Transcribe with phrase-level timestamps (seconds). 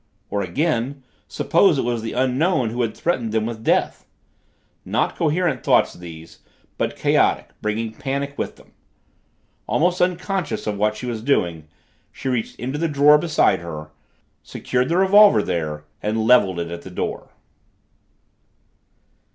[0.31, 4.07] Or again, suppose it was the Unknown who had threatened them with death?
[4.83, 6.39] Not coherent thoughts these,
[6.79, 8.71] but chaotic, bringing panic with them.
[9.67, 11.67] Almost unconscious of what she was doing,
[12.11, 13.91] she reached into the drawer beside her,
[14.41, 17.29] secured the revolver there and leveled it at the door.